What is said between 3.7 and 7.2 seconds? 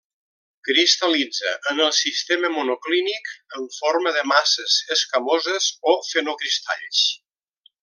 forma de masses escamoses o fenocristalls.